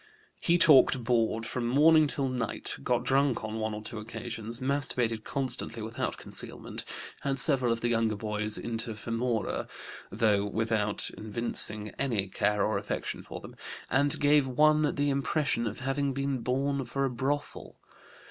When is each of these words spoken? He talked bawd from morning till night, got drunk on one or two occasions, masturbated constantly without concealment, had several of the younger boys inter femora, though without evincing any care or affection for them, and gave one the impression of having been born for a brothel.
He 0.39 0.57
talked 0.57 1.03
bawd 1.03 1.45
from 1.45 1.67
morning 1.67 2.07
till 2.07 2.27
night, 2.27 2.75
got 2.81 3.03
drunk 3.03 3.43
on 3.43 3.59
one 3.59 3.75
or 3.75 3.83
two 3.83 3.99
occasions, 3.99 4.59
masturbated 4.59 5.23
constantly 5.23 5.83
without 5.83 6.17
concealment, 6.17 6.83
had 7.19 7.37
several 7.37 7.71
of 7.71 7.81
the 7.81 7.89
younger 7.89 8.15
boys 8.15 8.57
inter 8.57 8.93
femora, 8.93 9.69
though 10.11 10.43
without 10.43 11.11
evincing 11.19 11.89
any 11.99 12.29
care 12.29 12.63
or 12.65 12.79
affection 12.79 13.21
for 13.21 13.41
them, 13.41 13.55
and 13.91 14.19
gave 14.19 14.47
one 14.47 14.95
the 14.95 15.11
impression 15.11 15.67
of 15.67 15.81
having 15.81 16.13
been 16.13 16.39
born 16.39 16.83
for 16.83 17.05
a 17.05 17.09
brothel. 17.11 17.77